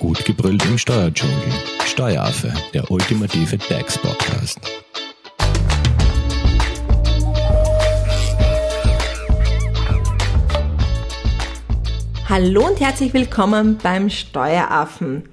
Gut 0.00 0.24
gebrüllt 0.24 0.64
im 0.64 0.78
Steuerdschungel. 0.78 1.36
Steueraffe, 1.84 2.50
der 2.72 2.90
ultimative 2.90 3.58
DAX-Podcast. 3.58 4.58
Hallo 12.26 12.66
und 12.66 12.80
herzlich 12.80 13.12
willkommen 13.12 13.76
beim 13.82 14.08
Steueraffen. 14.08 15.28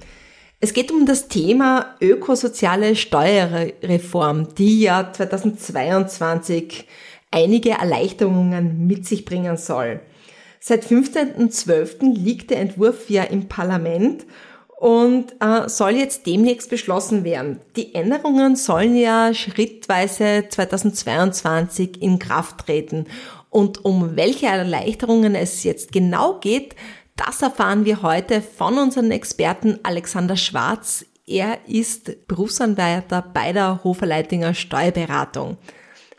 Es 0.60 0.74
geht 0.74 0.92
um 0.92 1.06
das 1.06 1.30
Thema 1.30 1.96
ökosoziale 2.02 2.98
Steuerreform, 2.98 4.54
die 4.56 4.82
ja 4.82 5.14
2022 5.14 6.86
einige 7.32 7.70
Erleichterungen 7.70 8.86
mit 8.86 9.08
sich 9.08 9.24
bringen 9.24 9.56
soll. 9.56 10.02
Seit 10.60 10.84
15.12. 10.84 12.18
liegt 12.22 12.50
der 12.50 12.60
Entwurf 12.60 13.10
ja 13.10 13.24
im 13.24 13.48
Parlament 13.48 14.26
und 14.78 15.34
äh, 15.40 15.68
soll 15.68 15.96
jetzt 15.96 16.28
demnächst 16.28 16.70
beschlossen 16.70 17.24
werden. 17.24 17.60
Die 17.76 17.96
Änderungen 17.96 18.56
sollen 18.56 18.96
ja 18.96 19.34
schrittweise 19.34 20.46
2022 20.48 22.00
in 22.02 22.20
Kraft 22.20 22.60
treten. 22.60 23.08
Und 23.50 23.84
um 23.86 24.16
welche 24.16 24.46
Erleichterungen 24.46 25.34
es 25.34 25.64
jetzt 25.64 25.92
genau 25.92 26.40
geht, 26.40 26.76
das 27.16 27.42
erfahren 27.42 27.86
wir 27.86 28.04
heute 28.04 28.44
von 28.44 28.78
unserem 28.78 29.10
Experten 29.10 29.80
Alexander 29.82 30.38
Schwarz. 30.38 31.04
Er 31.26 31.58
ist 31.66 32.28
Berufsanwärter 32.28 33.26
bei 33.34 33.54
der 33.54 33.84
Hoferleitinger 33.84 34.54
Steuerberatung. 34.54 35.58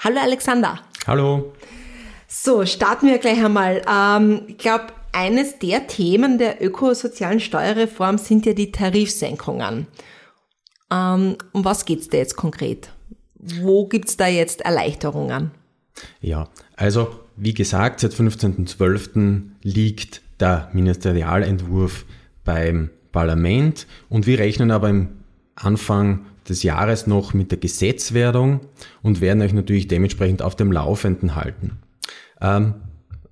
Hallo 0.00 0.18
Alexander. 0.20 0.80
Hallo. 1.06 1.52
So, 2.26 2.66
starten 2.66 3.06
wir 3.06 3.18
gleich 3.18 3.42
einmal. 3.42 3.82
Ähm, 3.88 4.42
ich 4.48 4.58
glaube, 4.58 4.86
eines 5.18 5.58
der 5.58 5.88
Themen 5.88 6.38
der 6.38 6.64
ökosozialen 6.64 7.40
Steuerreform 7.40 8.18
sind 8.18 8.46
ja 8.46 8.52
die 8.52 8.70
Tarifsenkungen. 8.70 9.88
Ähm, 10.92 11.36
um 11.52 11.64
was 11.64 11.84
geht's 11.84 12.08
da 12.08 12.18
jetzt 12.18 12.36
konkret? 12.36 12.90
Wo 13.34 13.88
gibt's 13.88 14.16
da 14.16 14.28
jetzt 14.28 14.60
Erleichterungen? 14.60 15.50
Ja, 16.20 16.48
also 16.76 17.08
wie 17.36 17.52
gesagt, 17.52 17.98
seit 17.98 18.12
15.12. 18.12 19.42
liegt 19.62 20.22
der 20.38 20.70
Ministerialentwurf 20.72 22.06
beim 22.44 22.90
Parlament 23.10 23.88
und 24.08 24.28
wir 24.28 24.38
rechnen 24.38 24.70
aber 24.70 24.88
im 24.88 25.08
Anfang 25.56 26.26
des 26.48 26.62
Jahres 26.62 27.08
noch 27.08 27.34
mit 27.34 27.50
der 27.50 27.58
Gesetzwerdung 27.58 28.60
und 29.02 29.20
werden 29.20 29.42
euch 29.42 29.52
natürlich 29.52 29.88
dementsprechend 29.88 30.42
auf 30.42 30.54
dem 30.54 30.70
Laufenden 30.70 31.34
halten. 31.34 31.78
Ähm, 32.40 32.74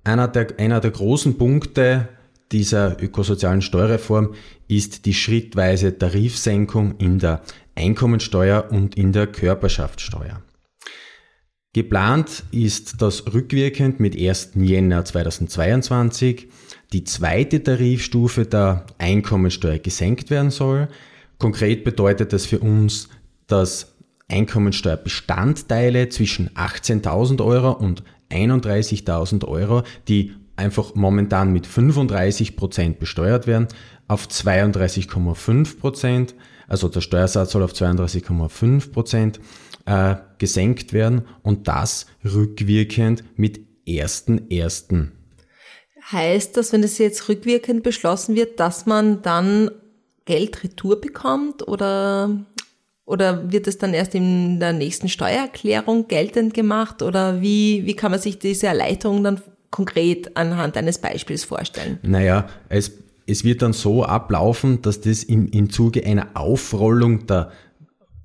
einer 0.07 0.27
der, 0.27 0.47
einer 0.57 0.79
der 0.79 0.91
großen 0.91 1.37
Punkte 1.37 2.07
dieser 2.51 3.01
ökosozialen 3.01 3.61
Steuerreform 3.61 4.33
ist 4.67 5.05
die 5.05 5.13
schrittweise 5.13 5.97
Tarifsenkung 5.97 6.95
in 6.97 7.19
der 7.19 7.41
Einkommensteuer 7.75 8.69
und 8.71 8.95
in 8.95 9.11
der 9.11 9.27
Körperschaftssteuer. 9.27 10.41
Geplant 11.73 12.43
ist 12.51 13.01
das 13.01 13.33
rückwirkend 13.33 13.99
mit 13.99 14.19
1. 14.19 14.51
Jänner 14.55 15.05
2022 15.05 16.47
die 16.93 17.03
zweite 17.03 17.61
Tarifstufe 17.61 18.45
der 18.45 18.85
Einkommensteuer 18.97 19.77
gesenkt 19.77 20.29
werden 20.29 20.51
soll. 20.51 20.87
Konkret 21.37 21.83
bedeutet 21.83 22.33
das 22.33 22.45
für 22.45 22.59
uns, 22.59 23.09
dass 23.45 23.93
Einkommensteuerbestandteile 24.29 26.09
zwischen 26.09 26.49
18.000 26.51 27.43
Euro 27.45 27.73
und 27.73 28.03
31.000 28.31 29.45
Euro, 29.45 29.83
die 30.07 30.33
einfach 30.55 30.95
momentan 30.95 31.53
mit 31.53 31.67
35 31.67 32.55
Prozent 32.55 32.99
besteuert 32.99 33.47
werden, 33.47 33.67
auf 34.07 34.27
32,5 34.27 35.79
Prozent, 35.79 36.35
also 36.67 36.89
der 36.89 37.01
Steuersatz 37.01 37.51
soll 37.51 37.63
auf 37.63 37.73
32,5 37.73 38.91
Prozent 38.91 39.39
äh, 39.85 40.15
gesenkt 40.37 40.93
werden 40.93 41.23
und 41.43 41.67
das 41.67 42.07
rückwirkend 42.25 43.23
mit 43.37 43.59
1.1. 43.87 45.09
Heißt 46.11 46.57
das, 46.57 46.73
wenn 46.73 46.81
das 46.81 46.97
jetzt 46.97 47.27
rückwirkend 47.29 47.83
beschlossen 47.83 48.35
wird, 48.35 48.59
dass 48.59 48.85
man 48.85 49.21
dann 49.21 49.71
Geld 50.25 50.63
retour 50.63 50.99
bekommt 50.99 51.67
oder 51.67 52.45
oder 53.07 53.51
wird 53.51 53.67
es 53.67 53.77
dann 53.77 53.93
erst 53.93 54.13
in 54.15 54.59
der 54.59 54.73
nächsten 54.73 55.07
Steuererklärung 55.07 56.09
geltend 56.09 56.53
gemacht? 56.53 57.01
Oder 57.01 57.41
wie, 57.41 57.85
wie 57.85 57.95
kann 57.95 58.11
man 58.11 58.19
sich 58.19 58.37
diese 58.37 58.67
Erleichterung 58.67 59.23
dann 59.23 59.41
konkret 59.71 60.35
anhand 60.35 60.75
eines 60.75 60.99
Beispiels 60.99 61.45
vorstellen? 61.45 61.99
Naja, 62.03 62.49
es, 62.67 62.91
es 63.25 63.45
wird 63.45 63.61
dann 63.61 63.71
so 63.71 64.03
ablaufen, 64.03 64.81
dass 64.81 64.99
das 64.99 65.23
im, 65.23 65.47
im 65.47 65.69
Zuge 65.69 66.05
einer 66.05 66.27
Aufrollung 66.33 67.25
der 67.27 67.51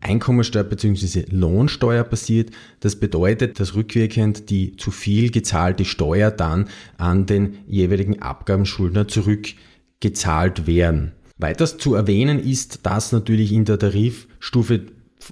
Einkommensteuer 0.00 0.65
bzw. 0.65 1.26
Lohnsteuer 1.31 2.03
passiert. 2.03 2.50
Das 2.81 2.97
bedeutet, 2.97 3.60
dass 3.60 3.76
rückwirkend 3.76 4.50
die 4.50 4.76
zu 4.76 4.91
viel 4.91 5.31
gezahlte 5.31 5.84
Steuer 5.84 6.32
dann 6.32 6.69
an 6.98 7.26
den 7.26 7.59
jeweiligen 7.69 8.21
Abgabenschuldner 8.21 9.06
zurückgezahlt 9.06 10.66
werden. 10.66 11.12
Weiters 11.42 11.76
zu 11.76 11.94
erwähnen 11.94 12.38
ist, 12.38 12.86
dass 12.86 13.12
natürlich 13.12 13.53
in 13.53 13.64
der 13.64 13.78
Tarifstufe 13.78 14.86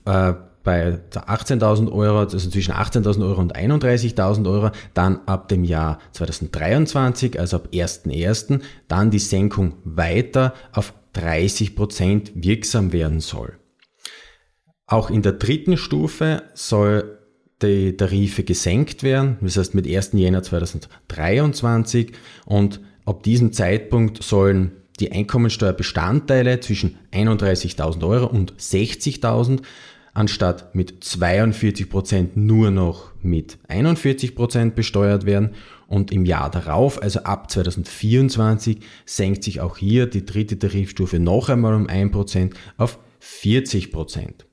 äh, 0.05 0.33
bei 0.63 0.99
18.000 1.13 1.91
Euro, 1.91 2.19
also 2.19 2.39
zwischen 2.39 2.75
18.000 2.75 3.27
Euro 3.27 3.41
und 3.41 3.57
31.000 3.57 4.51
Euro, 4.51 4.71
dann 4.93 5.21
ab 5.27 5.49
dem 5.49 5.65
Jahr 5.65 5.99
2023, 6.13 7.39
also 7.39 7.57
ab 7.57 7.69
1.1., 7.73 8.61
dann 8.89 9.11
die 9.11 9.19
Senkung 9.19 9.75
weiter 9.85 10.55
auf 10.73 10.93
30 11.15 11.75
Prozent 11.77 12.33
wirksam 12.35 12.93
werden 12.93 13.21
soll. 13.21 13.59
Auch 14.87 15.11
in 15.11 15.23
der 15.23 15.33
dritten 15.33 15.77
Stufe 15.77 16.43
soll 16.55 17.19
die 17.63 17.97
Tarife 17.97 18.43
gesenkt 18.43 19.03
werden, 19.03 19.39
das 19.41 19.57
heißt 19.57 19.75
mit 19.75 19.87
1. 19.87 20.11
Jänner 20.15 20.43
2023 20.43 22.13
und 22.47 22.81
ab 23.05 23.23
diesem 23.23 23.53
Zeitpunkt 23.53 24.23
sollen 24.23 24.80
die 25.01 25.13
Einkommensteuerbestandteile 25.13 26.61
zwischen 26.61 26.99
31.000 27.13 28.07
Euro 28.07 28.27
und 28.27 28.55
60.000 28.55 29.63
anstatt 30.13 30.75
mit 30.75 31.03
42 31.03 31.89
Prozent 31.89 32.37
nur 32.37 32.71
noch 32.71 33.13
mit 33.23 33.59
41 33.69 34.35
Prozent 34.35 34.75
besteuert 34.75 35.25
werden 35.25 35.55
und 35.87 36.13
im 36.13 36.25
Jahr 36.25 36.51
darauf, 36.51 37.03
also 37.03 37.21
ab 37.21 37.51
2024, 37.51 38.79
senkt 39.07 39.45
sich 39.45 39.61
auch 39.61 39.77
hier 39.77 40.07
die 40.07 40.25
dritte 40.25 40.59
Tarifstufe 40.59 41.19
noch 41.19 41.49
einmal 41.49 41.75
um 41.75 41.87
1 41.89 42.13
Prozent 42.13 42.55
auf 42.77 42.99
40 43.21 43.93
Prozent. 43.93 44.47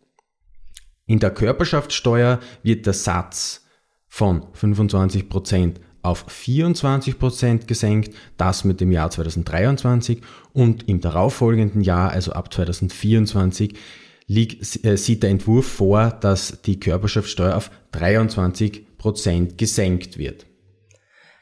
In 1.05 1.19
der 1.19 1.31
Körperschaftssteuer 1.31 2.39
wird 2.63 2.85
der 2.85 2.93
Satz 2.93 3.65
von 4.07 4.45
25 4.53 5.29
Prozent 5.29 5.79
auf 6.07 6.25
24 6.27 7.19
Prozent 7.19 7.67
gesenkt, 7.67 8.15
das 8.37 8.63
mit 8.63 8.81
dem 8.81 8.91
Jahr 8.91 9.09
2023 9.09 10.21
und 10.53 10.87
im 10.87 11.01
darauffolgenden 11.01 11.81
Jahr, 11.81 12.11
also 12.11 12.31
ab 12.31 12.53
2024, 12.53 13.73
liegt, 14.27 14.85
äh, 14.85 14.97
sieht 14.97 15.23
der 15.23 15.29
Entwurf 15.29 15.67
vor, 15.67 16.11
dass 16.21 16.61
die 16.61 16.79
Körperschaftssteuer 16.79 17.55
auf 17.55 17.71
23 17.91 18.97
Prozent 18.97 19.57
gesenkt 19.57 20.17
wird. 20.17 20.45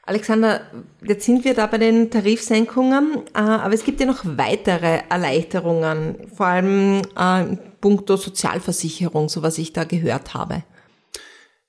Alexander, 0.07 0.61
jetzt 1.03 1.25
sind 1.25 1.45
wir 1.45 1.55
da 1.55 1.65
bei 1.65 1.79
den 1.79 2.11
Tarifsenkungen, 2.11 3.23
äh, 3.33 3.39
aber 3.39 3.73
es 3.73 3.83
gibt 3.83 3.99
ja 3.99 4.05
noch 4.05 4.23
weitere 4.23 4.99
Erleichterungen, 5.09 6.27
vor 6.35 6.45
allem 6.45 7.01
äh, 7.17 7.41
in 7.41 7.59
puncto 7.81 8.15
Sozialversicherung, 8.15 9.29
so 9.29 9.41
was 9.41 9.57
ich 9.57 9.73
da 9.73 9.83
gehört 9.83 10.35
habe. 10.35 10.63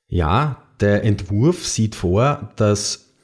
Ja, 0.08 0.65
der 0.80 1.04
Entwurf 1.04 1.66
sieht 1.66 1.94
vor, 1.94 2.52
dass 2.56 3.14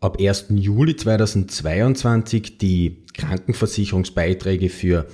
ab 0.00 0.18
1. 0.20 0.46
Juli 0.50 0.96
2022 0.96 2.58
die 2.58 3.04
Krankenversicherungsbeiträge 3.14 4.68
für 4.68 5.06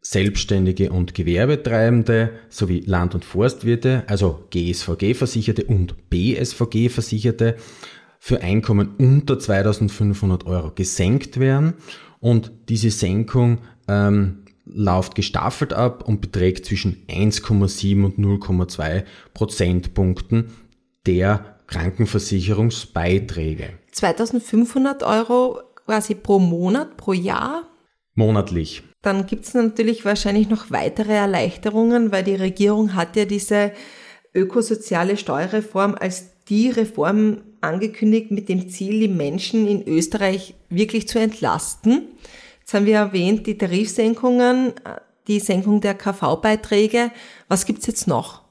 Selbstständige 0.00 0.92
und 0.92 1.14
Gewerbetreibende 1.14 2.30
sowie 2.48 2.80
Land- 2.80 3.14
und 3.14 3.24
Forstwirte, 3.24 4.04
also 4.06 4.46
GSVG-Versicherte 4.50 5.64
und 5.64 6.10
BSVG-Versicherte, 6.10 7.56
für 8.18 8.40
Einkommen 8.40 8.94
unter 8.98 9.38
2500 9.38 10.46
Euro 10.46 10.70
gesenkt 10.74 11.38
werden. 11.38 11.74
Und 12.20 12.50
diese 12.68 12.90
Senkung 12.90 13.58
ähm, 13.88 14.44
läuft 14.64 15.14
gestaffelt 15.14 15.72
ab 15.72 16.08
und 16.08 16.20
beträgt 16.20 16.66
zwischen 16.66 17.04
1,7 17.08 18.04
und 18.04 18.18
0,2 18.18 19.04
Prozentpunkten 19.34 20.46
der 21.06 21.56
Krankenversicherungsbeiträge. 21.66 23.70
2500 23.92 25.02
Euro 25.02 25.60
quasi 25.86 26.14
pro 26.14 26.38
Monat, 26.38 26.96
pro 26.96 27.12
Jahr? 27.12 27.68
Monatlich. 28.14 28.82
Dann 29.02 29.26
gibt 29.26 29.46
es 29.46 29.54
natürlich 29.54 30.04
wahrscheinlich 30.04 30.48
noch 30.48 30.70
weitere 30.70 31.12
Erleichterungen, 31.12 32.12
weil 32.12 32.24
die 32.24 32.34
Regierung 32.34 32.94
hat 32.94 33.16
ja 33.16 33.24
diese 33.24 33.72
ökosoziale 34.34 35.16
Steuerreform 35.16 35.94
als 35.98 36.26
die 36.48 36.70
Reform 36.70 37.38
angekündigt 37.60 38.30
mit 38.30 38.48
dem 38.48 38.68
Ziel, 38.68 39.00
die 39.00 39.08
Menschen 39.08 39.66
in 39.66 39.86
Österreich 39.86 40.54
wirklich 40.68 41.08
zu 41.08 41.18
entlasten. 41.18 42.08
Jetzt 42.60 42.74
haben 42.74 42.86
wir 42.86 42.96
erwähnt, 42.96 43.46
die 43.46 43.58
Tarifsenkungen, 43.58 44.72
die 45.26 45.40
Senkung 45.40 45.80
der 45.80 45.94
KV-Beiträge. 45.94 47.10
Was 47.48 47.66
gibt's 47.66 47.86
jetzt 47.86 48.06
noch? 48.06 48.45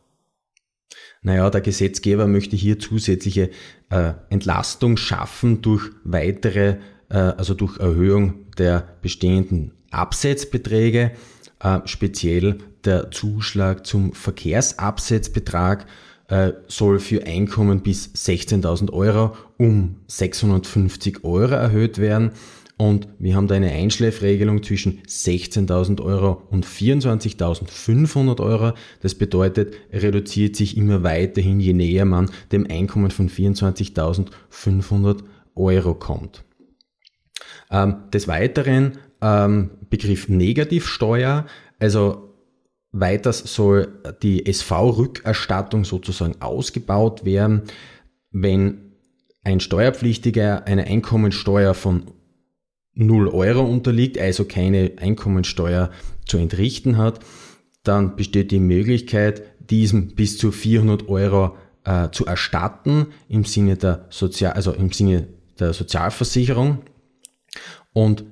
Naja, 1.26 1.50
der 1.50 1.62
Gesetzgeber 1.62 2.28
möchte 2.28 2.56
hier 2.56 2.78
zusätzliche 2.78 3.50
äh, 3.90 4.14
Entlastung 4.30 4.96
schaffen 4.96 5.64
durch 5.64 5.90
weitere, 6.04 6.78
äh, 7.10 7.18
also 7.18 7.56
durch 7.56 7.80
Erhöhung 7.80 8.46
der 8.60 8.88
bestehenden 9.02 9.72
Absetzbeträge, 9.90 11.14
äh, 11.64 11.80
speziell 11.86 12.60
der 12.86 13.10
Zuschlag 13.10 13.88
zum 13.88 14.14
Verkehrsabsetzbetrag 14.14 15.88
äh, 16.28 16.52
soll 16.68 17.00
für 17.00 17.26
Einkommen 17.26 17.82
bis 17.82 18.14
16.000 18.14 18.94
Euro 18.94 19.36
um 19.58 19.96
650 20.06 21.24
Euro 21.24 21.56
erhöht 21.56 21.98
werden. 21.98 22.34
Und 22.78 23.08
wir 23.20 23.36
haben 23.36 23.48
da 23.48 23.56
eine 23.56 23.72
Einschläfregelung 23.72 24.62
zwischen 24.62 25.02
16.000 25.04 26.02
Euro 26.02 26.42
und 26.50 26.66
24.500 26.66 28.42
Euro. 28.42 28.74
Das 29.02 29.16
bedeutet, 29.16 29.76
reduziert 29.94 30.58
sich 30.58 30.76
immer 30.76 31.02
weiterhin, 31.04 31.62
je 31.62 31.72
näher 31.74 32.04
man 32.04 32.30
dem 32.52 32.68
Einkommen 32.70 33.12
von 33.12 33.30
24.500 33.30 35.24
Euro 35.56 35.94
kommt. 35.94 36.44
Ähm, 37.72 37.96
des 38.14 38.28
Weiteren 38.28 38.98
ähm, 39.22 39.72
Begriff 39.90 40.28
Negativsteuer, 40.28 41.46
also 41.80 42.34
weiters 42.92 43.40
soll 43.40 43.88
die 44.22 44.46
SV-Rückerstattung 44.46 45.86
sozusagen 45.86 46.42
ausgebaut 46.42 47.24
werden, 47.24 47.64
wenn 48.32 48.86
ein 49.44 49.60
Steuerpflichtiger 49.60 50.66
eine 50.66 50.86
Einkommensteuer 50.86 51.74
von 51.74 52.04
0 52.96 53.28
Euro 53.28 53.62
unterliegt, 53.62 54.18
also 54.18 54.46
keine 54.46 54.94
Einkommensteuer 54.98 55.92
zu 56.26 56.38
entrichten 56.38 56.98
hat, 56.98 57.20
dann 57.84 58.16
besteht 58.16 58.52
die 58.52 58.60
Möglichkeit, 58.60 59.44
diesem 59.70 60.16
bis 60.16 60.38
zu 60.38 60.52
400 60.52 61.08
Euro 61.08 61.56
äh, 61.84 62.10
zu 62.12 62.26
erstatten 62.26 63.08
im 63.28 63.46
Sinne 63.46 63.78
der 63.78 64.06
Sozial, 64.10 64.54
also 64.54 64.72
im 64.72 64.92
Sinne 64.92 65.28
der 65.60 65.74
Sozialversicherung. 65.74 66.80
Und 67.94 68.26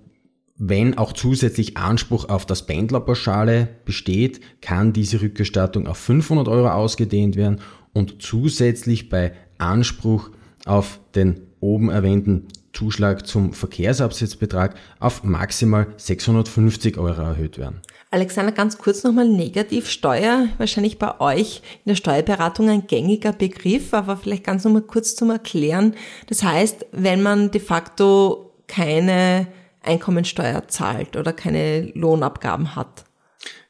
wenn 0.57 0.98
auch 0.98 1.13
zusätzlich 1.13 1.77
Anspruch 1.77 2.30
auf 2.30 2.45
das 2.45 2.66
Pendlerpauschale 2.66 3.68
besteht, 3.86 4.39
kann 4.62 4.94
diese 4.94 5.21
Rückerstattung 5.21 5.88
auf 5.88 5.98
500 5.98 6.48
Euro 6.48 6.69
ausgedehnt 6.69 7.36
werden 7.36 7.59
und 7.92 8.21
zusätzlich 8.21 9.09
bei 9.09 9.33
Anspruch 9.57 10.30
auf 10.66 11.00
den 11.16 11.42
oben 11.59 11.89
erwähnten 11.89 12.48
Zuschlag 12.74 13.25
zum 13.25 13.54
Verkehrsabsetzbetrag 13.54 14.75
auf 15.00 15.24
maximal 15.24 15.88
650 15.98 16.98
Euro 16.98 17.22
erhöht 17.22 17.58
werden. 17.58 17.81
Alexander, 18.12 18.52
ganz 18.52 18.78
kurz 18.78 19.04
nochmal 19.04 19.28
Negativsteuer, 19.28 20.48
wahrscheinlich 20.58 21.00
bei 21.00 21.20
euch 21.20 21.62
in 21.86 21.90
der 21.90 21.96
Steuerberatung 21.96 22.70
ein 22.70 22.86
gängiger 22.86 23.31
Begriff, 23.31 23.94
aber 23.94 24.18
vielleicht 24.18 24.44
ganz 24.44 24.64
nochmal 24.64 24.84
kurz 24.84 25.16
zum 25.16 25.31
Erklären. 25.31 25.96
Das 26.28 26.44
heißt, 26.44 26.86
wenn 26.92 27.24
man 27.24 27.50
de 27.50 27.62
facto 27.62 28.54
keine 28.68 29.48
Einkommensteuer 29.81 30.68
zahlt 30.68 31.18
oder 31.18 31.34
keine 31.34 31.92
Lohnabgaben 31.94 32.76
hat. 32.76 33.06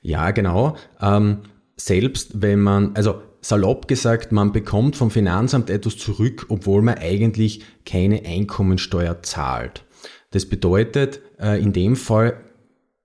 Ja, 0.01 0.31
genau. 0.31 0.75
Ähm, 1.01 1.39
selbst 1.75 2.41
wenn 2.41 2.59
man, 2.59 2.95
also 2.95 3.21
salopp 3.43 3.87
gesagt, 3.87 4.31
man 4.31 4.51
bekommt 4.51 4.95
vom 4.95 5.11
Finanzamt 5.11 5.69
etwas 5.69 5.97
zurück, 5.97 6.45
obwohl 6.49 6.81
man 6.81 6.97
eigentlich 6.97 7.61
keine 7.85 8.25
Einkommensteuer 8.25 9.21
zahlt. 9.21 9.85
Das 10.31 10.47
bedeutet, 10.47 11.21
äh, 11.39 11.61
in 11.61 11.73
dem 11.73 11.95
Fall, 11.95 12.37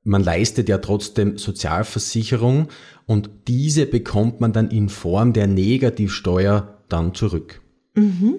man 0.04 0.22
leistet 0.22 0.68
ja 0.68 0.78
trotzdem 0.78 1.36
Sozialversicherung 1.36 2.68
und 3.04 3.30
diese 3.48 3.84
bekommt 3.84 4.40
man 4.40 4.52
dann 4.52 4.70
in 4.70 4.88
Form 4.88 5.32
der 5.32 5.46
Negativsteuer 5.46 6.78
dann 6.88 7.14
zurück. 7.14 7.60
Mhm. 7.94 8.36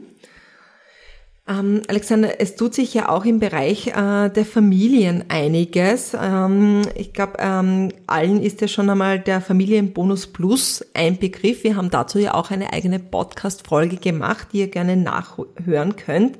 Ähm, 1.49 1.81
Alexander, 1.87 2.39
es 2.39 2.55
tut 2.55 2.75
sich 2.75 2.93
ja 2.93 3.09
auch 3.09 3.25
im 3.25 3.39
Bereich 3.39 3.87
äh, 3.87 4.29
der 4.29 4.45
Familien 4.45 5.25
einiges. 5.29 6.15
Ähm, 6.19 6.83
ich 6.93 7.11
glaube, 7.11 7.33
ähm, 7.39 7.91
allen 8.05 8.43
ist 8.43 8.61
ja 8.61 8.67
schon 8.67 8.87
einmal 8.87 9.19
der 9.19 9.41
Familienbonus 9.41 10.27
Plus 10.27 10.85
ein 10.93 11.17
Begriff. 11.17 11.63
Wir 11.63 11.75
haben 11.75 11.89
dazu 11.89 12.19
ja 12.19 12.35
auch 12.35 12.51
eine 12.51 12.71
eigene 12.71 12.99
Podcast-Folge 12.99 13.97
gemacht, 13.97 14.49
die 14.53 14.59
ihr 14.59 14.67
gerne 14.67 14.95
nachhören 14.95 15.95
könnt. 15.95 16.37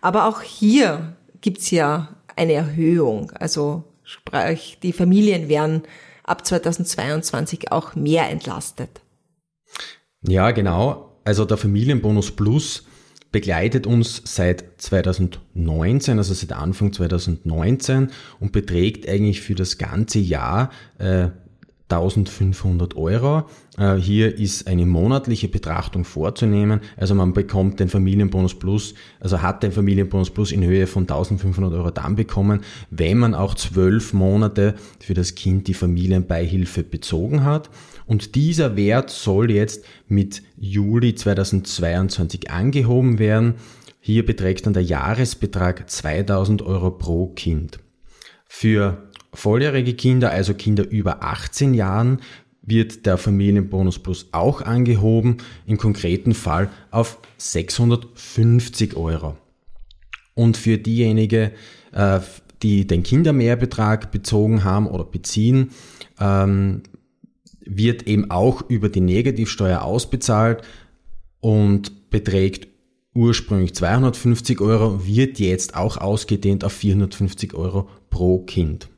Aber 0.00 0.26
auch 0.26 0.42
hier 0.42 1.16
gibt's 1.40 1.70
ja 1.70 2.08
eine 2.34 2.54
Erhöhung. 2.54 3.30
Also 3.38 3.84
sprich, 4.02 4.78
die 4.82 4.92
Familien 4.92 5.48
werden 5.48 5.82
ab 6.24 6.44
2022 6.44 7.70
auch 7.70 7.94
mehr 7.94 8.28
entlastet. 8.28 9.02
Ja, 10.22 10.50
genau. 10.50 11.12
Also 11.22 11.44
der 11.44 11.58
Familienbonus 11.58 12.32
Plus 12.32 12.87
begleitet 13.30 13.86
uns 13.86 14.22
seit 14.24 14.64
2019, 14.78 16.18
also 16.18 16.32
seit 16.34 16.52
Anfang 16.52 16.92
2019 16.92 18.10
und 18.40 18.52
beträgt 18.52 19.08
eigentlich 19.08 19.42
für 19.42 19.54
das 19.54 19.78
ganze 19.78 20.18
Jahr 20.18 20.70
äh, 20.98 21.28
1500 21.90 22.96
Euro. 22.96 23.44
Äh, 23.78 23.94
hier 23.94 24.38
ist 24.38 24.66
eine 24.66 24.84
monatliche 24.84 25.48
Betrachtung 25.48 26.04
vorzunehmen. 26.04 26.80
Also 26.96 27.14
man 27.14 27.32
bekommt 27.32 27.80
den 27.80 27.88
Familienbonus 27.88 28.58
Plus, 28.58 28.94
also 29.20 29.40
hat 29.40 29.62
den 29.62 29.72
Familienbonus 29.72 30.30
Plus 30.30 30.52
in 30.52 30.62
Höhe 30.62 30.86
von 30.86 31.04
1500 31.04 31.72
Euro 31.72 31.90
dann 31.90 32.16
bekommen, 32.16 32.60
wenn 32.90 33.18
man 33.18 33.34
auch 33.34 33.54
zwölf 33.54 34.12
Monate 34.12 34.74
für 35.00 35.14
das 35.14 35.34
Kind 35.34 35.66
die 35.66 35.74
Familienbeihilfe 35.74 36.82
bezogen 36.82 37.44
hat. 37.44 37.70
Und 38.06 38.34
dieser 38.34 38.76
Wert 38.76 39.10
soll 39.10 39.50
jetzt 39.50 39.84
mit 40.08 40.42
Juli 40.58 41.14
2022 41.14 42.50
angehoben 42.50 43.18
werden. 43.18 43.54
Hier 44.00 44.24
beträgt 44.24 44.66
dann 44.66 44.72
der 44.72 44.82
Jahresbetrag 44.82 45.88
2000 45.88 46.62
Euro 46.62 46.90
pro 46.90 47.28
Kind. 47.28 47.78
Für 48.46 49.07
volljährige 49.32 49.94
Kinder, 49.94 50.30
also 50.30 50.54
Kinder 50.54 50.88
über 50.88 51.22
18 51.22 51.74
Jahren, 51.74 52.20
wird 52.62 53.06
der 53.06 53.16
Familienbonus 53.16 53.98
Plus 53.98 54.28
auch 54.32 54.60
angehoben, 54.60 55.38
im 55.66 55.78
konkreten 55.78 56.34
Fall 56.34 56.68
auf 56.90 57.18
650 57.38 58.96
Euro. 58.96 59.36
Und 60.34 60.56
für 60.56 60.78
diejenigen, 60.78 61.50
äh, 61.92 62.20
die 62.62 62.86
den 62.86 63.02
Kindermehrbetrag 63.02 64.10
bezogen 64.10 64.64
haben 64.64 64.86
oder 64.86 65.04
beziehen, 65.04 65.70
ähm, 66.20 66.82
wird 67.64 68.06
eben 68.06 68.30
auch 68.30 68.68
über 68.68 68.88
die 68.88 69.00
Negativsteuer 69.00 69.82
ausbezahlt 69.82 70.62
und 71.40 72.10
beträgt 72.10 72.68
ursprünglich 73.14 73.74
250 73.74 74.60
Euro, 74.60 75.06
wird 75.06 75.38
jetzt 75.38 75.74
auch 75.74 75.96
ausgedehnt 75.96 76.64
auf 76.64 76.72
450 76.72 77.54
Euro 77.54 77.88
pro 78.10 78.38
Kind. 78.40 78.88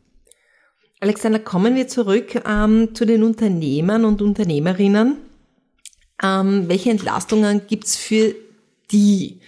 Alexander, 1.00 1.38
kommen 1.38 1.76
wir 1.76 1.88
zurück 1.88 2.42
ähm, 2.47 2.95
zu 2.95 3.07
den 3.07 3.23
Unternehmern 3.23 4.04
und 4.04 4.21
Unternehmerinnen. 4.21 5.16
Ähm, 6.23 6.69
welche 6.69 6.90
Entlastungen 6.90 7.62
gibt's 7.66 7.97
für 7.97 8.35
die? 8.90 9.40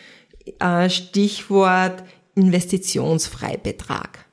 Äh, 0.59 0.88
Stichwort 0.88 2.02
Investitionsfreibetrag. 2.35 4.25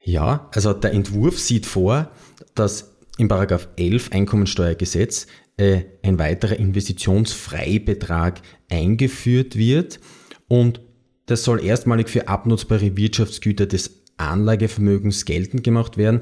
Ja, 0.00 0.48
also 0.54 0.72
der 0.72 0.92
Entwurf 0.92 1.38
sieht 1.40 1.66
vor, 1.66 2.10
dass 2.54 2.94
im 3.18 3.28
Paragraph 3.28 3.68
11 3.76 4.12
Einkommensteuergesetz 4.12 5.26
äh, 5.56 5.82
ein 6.02 6.18
weiterer 6.18 6.56
Investitionsfreibetrag 6.56 8.40
eingeführt 8.70 9.56
wird 9.56 10.00
und 10.46 10.80
das 11.26 11.42
soll 11.42 11.64
erstmalig 11.64 12.10
für 12.10 12.28
abnutzbare 12.28 12.96
Wirtschaftsgüter 12.96 13.66
des 13.66 14.03
Anlagevermögens 14.16 15.24
geltend 15.24 15.64
gemacht 15.64 15.96
werden, 15.96 16.20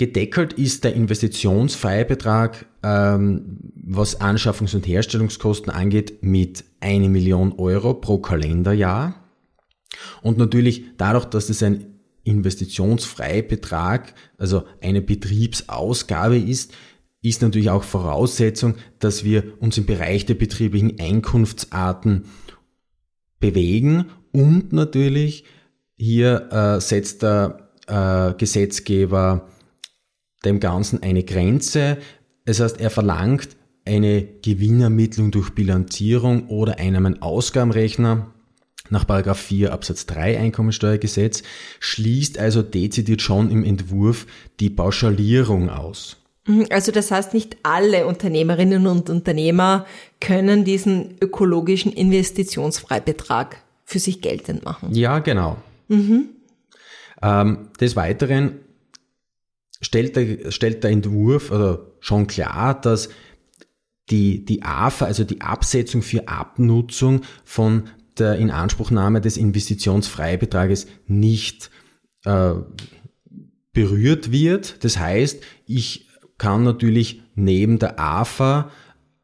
Gedeckelt 0.00 0.54
ist 0.54 0.84
der 0.84 0.94
Investitionsfreibetrag, 0.94 2.64
ähm, 2.82 3.58
was 3.74 4.18
Anschaffungs- 4.18 4.74
und 4.74 4.86
Herstellungskosten 4.86 5.70
angeht, 5.70 6.22
mit 6.22 6.64
eine 6.80 7.10
Million 7.10 7.52
Euro 7.58 7.92
pro 7.92 8.16
Kalenderjahr. 8.16 9.22
Und 10.22 10.38
natürlich 10.38 10.84
dadurch, 10.96 11.26
dass 11.26 11.50
es 11.50 11.62
ein 11.62 12.00
Investitionsfreibetrag, 12.24 14.14
also 14.38 14.62
eine 14.80 15.02
Betriebsausgabe 15.02 16.38
ist, 16.38 16.72
ist 17.20 17.42
natürlich 17.42 17.68
auch 17.68 17.82
Voraussetzung, 17.82 18.76
dass 19.00 19.22
wir 19.22 19.52
uns 19.60 19.76
im 19.76 19.84
Bereich 19.84 20.24
der 20.24 20.32
betrieblichen 20.32 20.98
Einkunftsarten 20.98 22.24
bewegen 23.38 24.06
und 24.32 24.72
natürlich 24.72 25.44
hier 25.98 26.48
äh, 26.50 26.80
setzt 26.80 27.22
der 27.22 27.68
äh, 27.86 28.32
Gesetzgeber 28.38 29.46
dem 30.44 30.60
Ganzen 30.60 31.02
eine 31.02 31.22
Grenze. 31.24 31.98
Das 32.44 32.60
heißt, 32.60 32.80
er 32.80 32.90
verlangt 32.90 33.50
eine 33.84 34.22
Gewinnermittlung 34.22 35.30
durch 35.30 35.50
Bilanzierung 35.50 36.48
oder 36.48 36.78
einen 36.78 37.22
Ausgabenrechner 37.22 38.32
nach 38.90 39.06
4 39.36 39.72
Absatz 39.72 40.06
3 40.06 40.38
Einkommensteuergesetz, 40.38 41.42
schließt 41.78 42.38
also 42.38 42.62
dezidiert 42.62 43.22
schon 43.22 43.50
im 43.50 43.64
Entwurf 43.64 44.26
die 44.58 44.70
Pauschalierung 44.70 45.70
aus. 45.70 46.16
Mhm, 46.46 46.66
also 46.70 46.92
das 46.92 47.10
heißt, 47.10 47.34
nicht 47.34 47.56
alle 47.62 48.06
Unternehmerinnen 48.06 48.86
und 48.86 49.10
Unternehmer 49.10 49.86
können 50.20 50.64
diesen 50.64 51.16
ökologischen 51.20 51.92
Investitionsfreibetrag 51.92 53.62
für 53.84 53.98
sich 53.98 54.20
geltend 54.20 54.64
machen. 54.64 54.92
Ja, 54.92 55.18
genau. 55.20 55.56
Mhm. 55.88 56.30
Ähm, 57.22 57.68
des 57.80 57.96
Weiteren 57.96 58.52
stellt 59.80 60.16
der, 60.16 60.50
stellt 60.50 60.84
der 60.84 60.90
Entwurf 60.90 61.50
oder 61.50 61.86
schon 62.00 62.26
klar, 62.26 62.80
dass 62.80 63.08
die, 64.10 64.44
die 64.44 64.62
AFA, 64.62 65.06
also 65.06 65.24
die 65.24 65.40
Absetzung 65.40 66.02
für 66.02 66.28
Abnutzung 66.28 67.22
von 67.44 67.84
der 68.18 68.36
Inanspruchnahme 68.36 69.20
des 69.20 69.36
Investitionsfreibetrages 69.36 70.86
nicht 71.06 71.70
äh, 72.24 72.54
berührt 73.72 74.32
wird. 74.32 74.84
Das 74.84 74.98
heißt, 74.98 75.42
ich 75.66 76.08
kann 76.38 76.64
natürlich 76.64 77.22
neben 77.34 77.78
der 77.78 77.98
AFA 78.00 78.70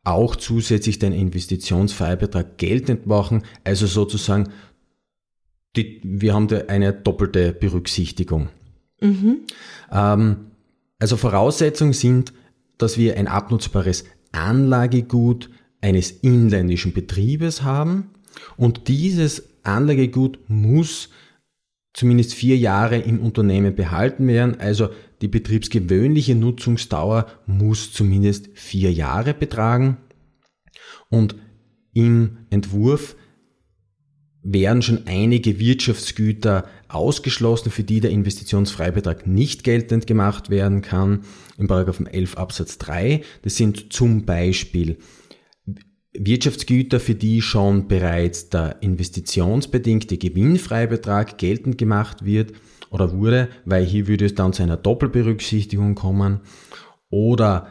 auch 0.04 0.36
zusätzlich 0.36 0.98
den 1.00 1.12
Investitionsfreibetrag 1.12 2.58
geltend 2.58 3.06
machen, 3.06 3.42
also 3.64 3.86
sozusagen 3.86 4.50
die, 5.74 6.00
wir 6.04 6.32
haben 6.32 6.48
da 6.48 6.58
eine 6.68 6.92
doppelte 6.92 7.52
Berücksichtigung. 7.52 8.48
Mhm. 9.00 9.40
Ähm, 9.92 10.36
also 10.98 11.16
Voraussetzungen 11.16 11.92
sind, 11.92 12.32
dass 12.78 12.98
wir 12.98 13.16
ein 13.16 13.28
abnutzbares 13.28 14.04
Anlagegut 14.32 15.50
eines 15.80 16.10
inländischen 16.10 16.92
Betriebes 16.92 17.62
haben 17.62 18.10
und 18.56 18.88
dieses 18.88 19.44
Anlagegut 19.62 20.38
muss 20.48 21.10
zumindest 21.92 22.34
vier 22.34 22.56
Jahre 22.56 22.98
im 22.98 23.20
Unternehmen 23.20 23.74
behalten 23.74 24.28
werden. 24.28 24.60
Also 24.60 24.90
die 25.22 25.28
betriebsgewöhnliche 25.28 26.34
Nutzungsdauer 26.34 27.26
muss 27.46 27.92
zumindest 27.92 28.50
vier 28.52 28.92
Jahre 28.92 29.32
betragen. 29.32 29.96
Und 31.08 31.36
im 31.94 32.38
Entwurf 32.50 33.16
werden 34.42 34.82
schon 34.82 35.06
einige 35.06 35.58
Wirtschaftsgüter 35.58 36.68
ausgeschlossen, 36.88 37.70
für 37.70 37.84
die 37.84 38.00
der 38.00 38.10
Investitionsfreibetrag 38.10 39.26
nicht 39.26 39.64
geltend 39.64 40.06
gemacht 40.06 40.50
werden 40.50 40.82
kann. 40.82 41.20
Paragraphen 41.66 42.06
11 42.06 42.36
Absatz 42.36 42.78
3. 42.78 43.22
Das 43.42 43.56
sind 43.56 43.92
zum 43.92 44.24
Beispiel 44.24 44.98
Wirtschaftsgüter, 46.18 47.00
für 47.00 47.14
die 47.14 47.42
schon 47.42 47.88
bereits 47.88 48.48
der 48.48 48.82
investitionsbedingte 48.82 50.16
Gewinnfreibetrag 50.16 51.38
geltend 51.38 51.78
gemacht 51.78 52.24
wird 52.24 52.52
oder 52.90 53.12
wurde, 53.12 53.48
weil 53.64 53.84
hier 53.84 54.06
würde 54.06 54.26
es 54.26 54.34
dann 54.34 54.52
zu 54.52 54.62
einer 54.62 54.76
Doppelberücksichtigung 54.76 55.94
kommen 55.94 56.40
oder 57.10 57.68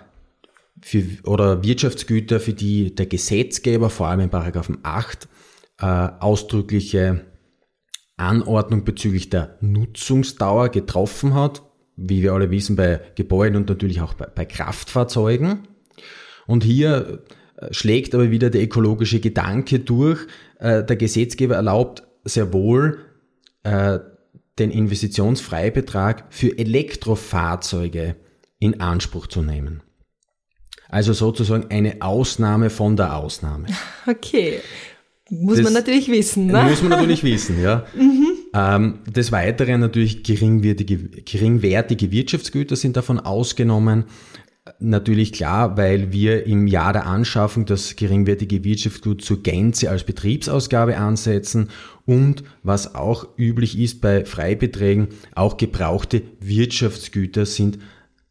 für, 0.82 1.04
oder 1.24 1.64
Wirtschaftsgüter, 1.64 2.40
für 2.40 2.54
die 2.54 2.94
der 2.94 3.08
Gesetzgeber 3.08 3.90
vor 3.90 4.08
allem 4.08 4.20
in 4.22 4.30
Paragraphen 4.30 4.80
8 4.84 5.28
äh, 5.80 5.86
ausdrückliche 5.86 7.26
Anordnung 8.18 8.84
bezüglich 8.86 9.30
der 9.30 9.58
Nutzungsdauer 9.62 10.70
getroffen 10.70 11.34
hat, 11.34 11.64
wie 11.98 12.22
wir 12.22 12.34
alle 12.34 12.52
wissen, 12.52 12.76
bei 12.76 13.02
Gebäuden 13.16 13.58
und 13.58 13.70
natürlich 13.70 14.02
auch 14.02 14.14
bei, 14.14 14.26
bei 14.26 14.46
Kraftfahrzeugen. 14.46 15.68
Und 16.48 16.64
hier 16.64 17.24
äh, 17.58 17.74
schlägt 17.74 18.14
aber 18.16 18.32
wieder 18.32 18.50
der 18.50 18.64
ökologische 18.64 19.20
Gedanke 19.20 19.80
durch. 19.80 20.28
Äh, 20.60 20.84
der 20.84 20.96
Gesetzgeber 20.96 21.56
erlaubt 21.56 22.04
sehr 22.24 22.54
wohl 22.54 23.00
äh, 23.64 24.00
den 24.60 24.72
Investitionsfreibetrag 24.72 26.26
für 26.30 26.58
Elektrofahrzeuge 26.58 28.16
in 28.60 28.80
Anspruch 28.80 29.28
zu 29.28 29.42
nehmen. 29.42 29.84
Also 30.88 31.14
sozusagen 31.14 31.72
eine 31.72 32.02
Ausnahme 32.02 32.70
von 32.70 32.96
der 32.96 33.18
Ausnahme. 33.18 33.68
Okay. 34.08 34.60
Muss 35.30 35.58
das 35.58 35.64
man 35.64 35.74
natürlich 35.74 36.10
wissen, 36.10 36.48
ne? 36.48 36.64
Muss 36.70 36.82
man 36.82 36.92
natürlich 36.92 37.24
wissen, 37.24 37.62
ja. 37.62 37.86
Mhm. 37.96 38.26
Ähm, 38.54 39.00
des 39.06 39.34
Weiteren 39.34 39.82
natürlich 39.82 40.24
geringwertige, 40.24 40.98
geringwertige 40.98 42.12
Wirtschaftsgüter 42.12 42.78
sind 42.78 42.96
davon 42.96 43.20
ausgenommen. 43.20 44.06
Natürlich 44.80 45.34
klar, 45.34 45.78
weil 45.78 46.14
wir 46.14 46.46
im 46.46 46.66
Jahr 46.66 46.94
der 46.94 47.06
Anschaffung 47.06 47.66
das 47.66 47.98
geringwertige 47.98 48.64
Wirtschaftsgut 48.64 49.22
zur 49.24 49.44
Gänze 49.44 49.90
als 49.90 50.06
Betriebsausgabe 50.06 50.98
ansetzen 50.98 51.70
und 52.06 52.44
was 52.64 52.96
auch 52.96 53.28
üblich 53.38 53.78
ist 53.78 54.02
bei 54.02 54.26
Freibeträgen, 54.26 55.10
auch 55.36 55.58
gebrauchte 55.58 56.22
Wirtschaftsgüter 56.40 57.46
sind 57.46 57.78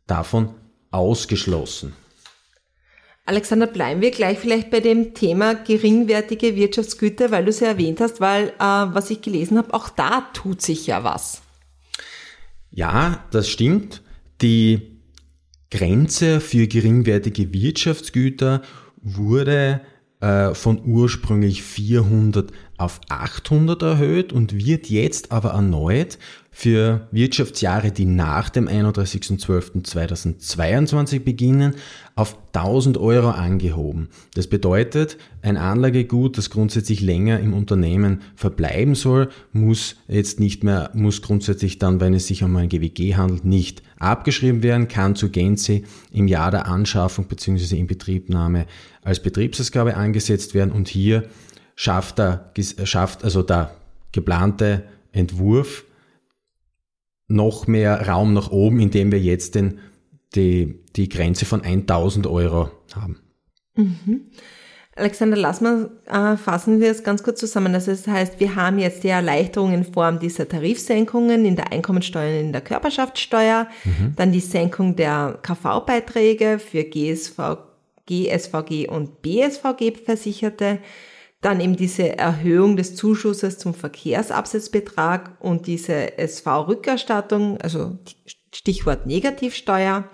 davon 0.07 0.51
ausgeschlossen. 0.91 1.93
Alexander, 3.26 3.66
bleiben 3.66 4.02
wir 4.02 4.11
gleich 4.11 4.38
vielleicht 4.38 4.71
bei 4.71 4.81
dem 4.81 5.14
Thema 5.14 5.54
geringwertige 5.54 6.57
Wirtschaftsgüter, 6.57 7.31
weil 7.31 7.45
du 7.45 7.50
es 7.50 7.61
ja 7.61 7.69
erwähnt 7.69 8.00
hast, 8.00 8.21
weil 8.21 8.49
äh, 8.49 8.52
was 8.59 9.09
ich 9.09 9.23
gelesen 9.23 9.57
habe, 9.57 9.73
auch 9.73 9.88
da 9.88 10.28
tut 10.35 10.61
sich 10.61 10.87
ja 10.87 11.04
was. 11.04 11.40
Ja, 12.71 13.25
das 13.31 13.49
stimmt. 13.49 14.02
Die 14.43 14.99
Grenze 15.71 16.40
für 16.40 16.66
geringwertige 16.66 17.54
Wirtschaftsgüter 17.54 18.61
wurde 19.00 19.81
äh, 20.21 20.52
von 20.54 20.83
ursprünglich 20.85 21.62
400 21.62 22.52
auf 22.76 23.00
800 23.09 23.83
erhöht 23.83 24.33
und 24.33 24.54
wird 24.54 24.90
jetzt 24.90 25.33
aber 25.33 25.50
erneut 25.50 26.19
für 26.57 27.09
Wirtschaftsjahre, 27.11 27.90
die 27.90 28.04
nach 28.04 28.49
dem 28.49 28.69
31.12.2022 28.69 31.19
beginnen, 31.19 31.75
auf 32.14 32.38
1000 32.52 32.97
Euro 32.97 33.31
angehoben. 33.31 34.09
Das 34.35 34.47
bedeutet, 34.47 35.19
ein 35.43 35.57
Anlagegut, 35.57 36.38
das 36.38 36.50
grundsätzlich 36.50 37.00
länger 37.00 37.40
im 37.40 37.54
Unternehmen 37.54 38.21
verbleiben 38.37 38.95
soll, 38.95 39.31
muss 39.52 39.97
jetzt 40.07 40.38
nicht 40.38 40.62
mehr, 40.62 40.90
muss 40.95 41.23
grundsätzlich 41.23 41.81
dann, 41.81 42.00
wenn 42.00 42.14
es 42.14 42.28
sich 42.28 42.45
um 42.45 42.54
ein 42.54 42.69
GWG 42.69 43.16
handelt, 43.16 43.45
nicht 43.45 43.83
abgeschrieben 43.99 44.62
werden, 44.62 44.87
kann 44.87 45.16
zu 45.16 45.31
Gänze 45.31 45.83
im 46.12 46.28
Jahr 46.28 46.52
der 46.52 46.69
Anschaffung 46.69 47.26
bzw. 47.26 47.76
Inbetriebnahme 47.76 48.66
als 49.02 49.21
Betriebsausgabe 49.21 49.97
angesetzt 49.97 50.54
werden 50.54 50.71
und 50.71 50.87
hier 50.87 51.25
schafft, 51.75 52.19
der, 52.19 52.52
schafft 52.85 53.25
also 53.25 53.43
der 53.43 53.75
geplante 54.12 54.85
Entwurf 55.12 55.85
noch 57.28 57.66
mehr 57.66 58.09
Raum 58.09 58.35
nach 58.35 58.50
oben, 58.50 58.81
indem 58.81 59.11
wir 59.12 59.21
jetzt 59.21 59.54
den, 59.54 59.78
die, 60.35 60.81
die 60.97 61.09
Grenze 61.09 61.45
von 61.45 61.62
1000 61.62 62.26
Euro 62.26 62.71
haben. 62.95 63.21
Mhm. 63.76 64.31
Alexander, 64.97 65.37
lass 65.37 65.61
mal 65.61 65.90
äh, 66.07 66.37
fassen 66.37 66.81
wir 66.81 66.90
es 66.90 67.02
ganz 67.02 67.25
kurz 67.25 67.40
zusammen. 67.40 67.73
Das 67.73 67.88
heißt, 68.07 68.38
wir 68.38 68.54
haben 68.54 68.78
jetzt 68.78 69.02
die 69.02 69.09
Erleichterung 69.09 69.73
in 69.75 69.85
Form 69.85 70.21
dieser 70.21 70.49
Tarifsenkungen 70.49 71.45
in 71.45 71.57
der 71.57 71.73
Einkommensteuer 71.73 72.38
und 72.38 72.47
in 72.47 72.52
der 72.52 72.61
Körperschaftssteuer, 72.61 73.66
mhm. 73.83 74.12
dann 74.14 74.31
die 74.31 74.40
Senkung 74.40 74.95
der 74.95 75.40
KV-Beiträge 75.43 76.61
für 76.61 76.85
GSV, 76.85 77.59
GSVG 78.07 78.88
und 78.88 79.21
BSVG-Versicherte, 79.23 80.78
dann 81.45 81.61
eben 81.61 81.77
diese 81.77 82.17
Erhöhung 82.17 82.79
des 82.79 82.97
Zuschusses 82.97 83.59
zum 83.59 83.75
Verkehrsabsatzbetrag 83.75 85.37
und 85.41 85.67
diese 85.67 86.17
SV-Rückerstattung, 86.17 87.61
also 87.61 87.99
Stichwort 88.51 89.05
Negativsteuer. 89.05 90.09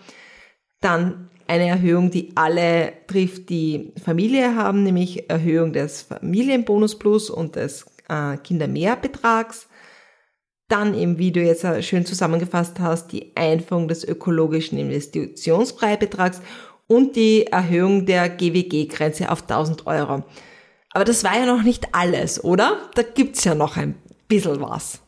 Dann 0.81 1.31
eine 1.47 1.69
Erhöhung, 1.69 2.11
die 2.11 2.33
alle 2.35 2.95
trifft, 3.07 3.49
die 3.49 3.93
Familie 4.03 4.57
haben, 4.57 4.83
nämlich 4.83 5.31
Erhöhung 5.31 5.73
des 5.73 6.03
Familienbonus 6.03 6.99
Plus 6.99 7.31
und 7.31 7.55
des 7.55 7.87
äh, 8.09 8.37
Kindermehrbetrags. 8.39 9.69
Dann 10.67 10.99
eben, 10.99 11.19
wie 11.19 11.31
du 11.31 11.41
jetzt 11.41 11.65
schön 11.85 12.07
zusammengefasst 12.07 12.81
hast, 12.81 13.13
die 13.13 13.37
Einführung 13.37 13.87
des 13.87 14.03
ökologischen 14.03 14.79
Investitionsfreibetrags 14.79 16.41
und 16.89 17.15
die 17.15 17.47
Erhöhung 17.47 18.05
der 18.05 18.29
GWG-Grenze 18.29 19.31
auf 19.31 19.43
1000 19.43 19.87
Euro. 19.87 20.25
Aber 20.93 21.05
das 21.05 21.25
war 21.25 21.39
ja 21.39 21.47
noch 21.47 21.63
nicht 21.63 21.95
alles, 21.95 22.43
oder? 22.43 22.79
Da 22.95 23.03
gibt's 23.03 23.45
ja 23.45 23.55
noch 23.55 23.77
ein 23.77 23.95
bisschen 24.29 24.61
was. 24.61 25.01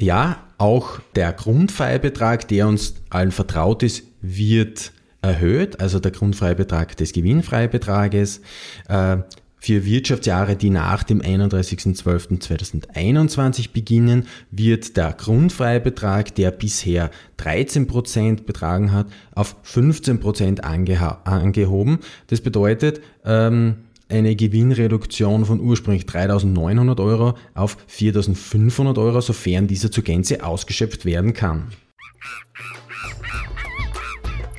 Ja, 0.00 0.44
auch 0.58 1.00
der 1.14 1.32
Grundfreibetrag, 1.32 2.46
der 2.48 2.68
uns 2.68 2.94
allen 3.10 3.32
vertraut 3.32 3.82
ist, 3.82 4.04
wird 4.20 4.92
erhöht, 5.22 5.80
also 5.80 6.00
der 6.00 6.12
Grundfreibetrag 6.12 6.96
des 6.96 7.12
Gewinnfreibetrages. 7.12 8.40
Äh, 8.88 9.18
für 9.60 9.84
Wirtschaftsjahre, 9.84 10.54
die 10.54 10.70
nach 10.70 11.02
dem 11.02 11.20
31.12.2021 11.20 13.72
beginnen, 13.72 14.28
wird 14.52 14.96
der 14.96 15.12
Grundfreibetrag, 15.12 16.32
der 16.36 16.52
bisher 16.52 17.10
13% 17.40 18.44
betragen 18.44 18.92
hat, 18.92 19.08
auf 19.34 19.56
15% 19.64 20.60
angehoben. 20.60 21.98
Das 22.28 22.40
bedeutet, 22.40 23.00
ähm, 23.24 23.78
eine 24.08 24.36
Gewinnreduktion 24.36 25.44
von 25.44 25.60
ursprünglich 25.60 26.04
3.900 26.04 27.02
Euro 27.02 27.34
auf 27.54 27.76
4.500 27.90 28.96
Euro, 28.98 29.20
sofern 29.20 29.66
dieser 29.66 29.90
zur 29.90 30.04
Gänze 30.04 30.44
ausgeschöpft 30.44 31.04
werden 31.04 31.34
kann. 31.34 31.72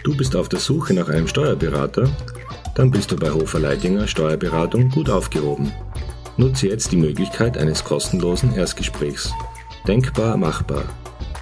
Du 0.03 0.15
bist 0.15 0.36
auf 0.36 0.50
der 0.50 0.60
Suche 0.60 0.94
nach 0.94 1.10
einem 1.10 1.27
Steuerberater? 1.27 2.08
Dann 2.75 2.91
bist 2.91 3.12
du 3.12 3.15
bei 3.15 3.32
Hofer 3.32 3.60
Leidinger 3.60 4.08
Steuerberatung 4.08 4.89
gut 4.89 5.10
aufgehoben. 5.10 5.72
Nutze 6.38 6.68
jetzt 6.68 6.91
die 6.91 6.98
Möglichkeit 6.98 7.58
eines 7.58 7.84
kostenlosen 7.84 8.53
Erstgesprächs. 8.56 9.34
Denkbar 9.88 10.38
machbar. 10.38 10.84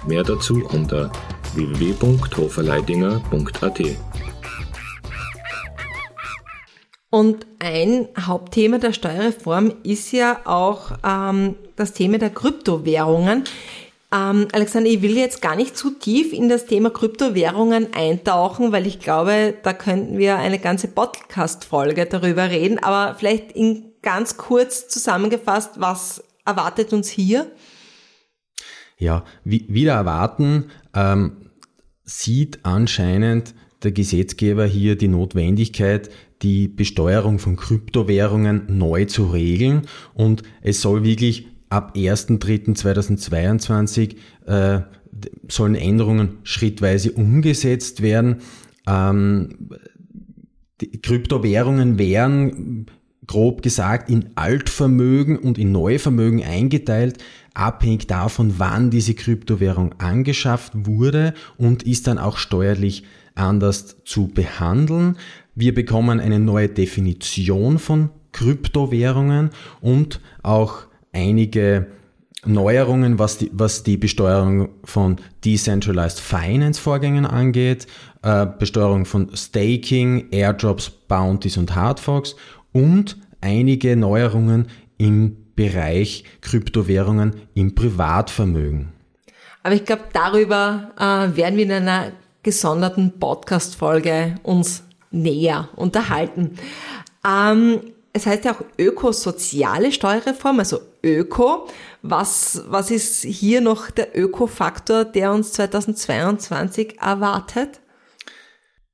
Mehr 0.06 0.24
dazu 0.24 0.64
unter 0.66 1.12
www.hoferleidinger.at. 1.54 3.80
Und 7.10 7.46
ein 7.58 8.08
Hauptthema 8.20 8.78
der 8.78 8.92
Steuerreform 8.92 9.72
ist 9.82 10.12
ja 10.12 10.40
auch 10.44 10.92
ähm, 11.02 11.54
das 11.76 11.94
Thema 11.94 12.18
der 12.18 12.30
Kryptowährungen. 12.30 13.44
Ähm, 14.12 14.48
Alexander, 14.52 14.90
ich 14.90 15.00
will 15.00 15.16
jetzt 15.16 15.40
gar 15.40 15.56
nicht 15.56 15.76
zu 15.76 15.90
tief 15.90 16.32
in 16.32 16.48
das 16.48 16.66
Thema 16.66 16.90
Kryptowährungen 16.90 17.94
eintauchen, 17.94 18.72
weil 18.72 18.86
ich 18.86 19.00
glaube, 19.00 19.54
da 19.62 19.72
könnten 19.72 20.18
wir 20.18 20.36
eine 20.36 20.58
ganze 20.58 20.88
Podcast-Folge 20.88 22.06
darüber 22.06 22.50
reden. 22.50 22.78
Aber 22.78 23.14
vielleicht 23.14 23.52
in 23.52 23.92
ganz 24.02 24.36
kurz 24.36 24.88
zusammengefasst, 24.88 25.80
was 25.80 26.22
erwartet 26.44 26.92
uns 26.92 27.08
hier? 27.08 27.50
Ja, 28.98 29.24
wie, 29.44 29.66
wieder 29.68 29.94
erwarten, 29.94 30.70
ähm, 30.94 31.50
sieht 32.04 32.60
anscheinend 32.64 33.54
der 33.82 33.92
Gesetzgeber 33.92 34.66
hier 34.66 34.96
die 34.96 35.08
Notwendigkeit, 35.08 36.10
die 36.42 36.68
Besteuerung 36.68 37.38
von 37.38 37.56
Kryptowährungen 37.56 38.66
neu 38.68 39.06
zu 39.06 39.26
regeln 39.26 39.82
und 40.14 40.42
es 40.62 40.80
soll 40.80 41.04
wirklich 41.04 41.48
ab 41.68 41.94
1.3.2022 41.96 44.16
äh, 44.46 44.80
sollen 45.48 45.74
Änderungen 45.74 46.38
schrittweise 46.44 47.12
umgesetzt 47.12 48.02
werden. 48.02 48.36
Ähm, 48.86 49.70
die 50.80 51.02
Kryptowährungen 51.02 51.98
wären 51.98 52.86
grob 53.26 53.62
gesagt 53.62 54.10
in 54.10 54.30
Altvermögen 54.36 55.36
und 55.36 55.58
in 55.58 55.72
Neuvermögen 55.72 56.42
eingeteilt, 56.42 57.18
abhängig 57.52 58.06
davon, 58.06 58.54
wann 58.58 58.90
diese 58.90 59.14
Kryptowährung 59.14 59.96
angeschafft 59.98 60.72
wurde 60.74 61.34
und 61.56 61.82
ist 61.82 62.06
dann 62.06 62.18
auch 62.18 62.38
steuerlich 62.38 63.02
anders 63.34 63.96
zu 64.04 64.28
behandeln. 64.28 65.16
Wir 65.60 65.74
bekommen 65.74 66.20
eine 66.20 66.38
neue 66.38 66.68
Definition 66.68 67.80
von 67.80 68.10
Kryptowährungen 68.30 69.50
und 69.80 70.20
auch 70.44 70.82
einige 71.12 71.88
Neuerungen, 72.46 73.18
was 73.18 73.38
die, 73.38 73.50
was 73.52 73.82
die 73.82 73.96
Besteuerung 73.96 74.68
von 74.84 75.16
Decentralized 75.44 76.20
Finance 76.20 76.80
Vorgängen 76.80 77.26
angeht, 77.26 77.88
äh, 78.22 78.46
Besteuerung 78.46 79.04
von 79.04 79.34
Staking, 79.34 80.28
Airdrops, 80.30 80.90
Bounties 80.90 81.56
und 81.56 81.74
Hardforks 81.74 82.36
und 82.70 83.16
einige 83.40 83.96
Neuerungen 83.96 84.68
im 84.96 85.38
Bereich 85.56 86.22
Kryptowährungen 86.40 87.34
im 87.54 87.74
Privatvermögen. 87.74 88.92
Aber 89.64 89.74
ich 89.74 89.84
glaube, 89.84 90.04
darüber 90.12 90.92
äh, 90.96 91.36
werden 91.36 91.56
wir 91.56 91.64
in 91.64 91.72
einer 91.72 92.12
gesonderten 92.44 93.18
Podcast-Folge 93.18 94.36
uns 94.44 94.84
näher 95.10 95.68
unterhalten. 95.76 96.58
Ähm, 97.26 97.80
es 98.12 98.26
heißt 98.26 98.44
ja 98.44 98.54
auch 98.54 98.64
ökosoziale 98.78 99.92
Steuerreform, 99.92 100.58
also 100.58 100.80
Öko. 101.04 101.68
Was, 102.02 102.64
was 102.68 102.90
ist 102.90 103.24
hier 103.24 103.60
noch 103.60 103.90
der 103.90 104.18
Ökofaktor, 104.18 105.04
der 105.04 105.32
uns 105.32 105.52
2022 105.52 107.00
erwartet? 107.00 107.80